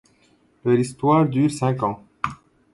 [0.65, 2.03] Leur histoire dure cinq ans.